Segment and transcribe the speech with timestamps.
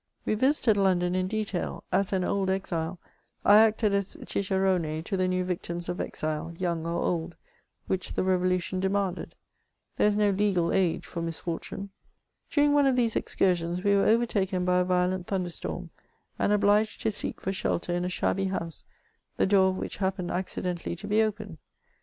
[0.25, 2.99] We visited London in detail; as an old exile,
[3.45, 7.35] I acted as cicerone to the new victims of exile, young or old,
[7.85, 9.35] which the Revolution demanded;
[9.97, 11.91] there is no legal age for misfortune.
[12.49, 15.91] Dining one of these excursions, we were overtaken by a violent thunder storm,
[16.39, 18.83] and obliged to seek for shelter in a shabby house,
[19.37, 21.59] the door of which happened accidentally to be open.